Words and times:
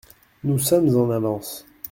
Nous 0.43 0.57
sommes 0.57 0.97
en 0.97 1.11
avance. 1.11 1.67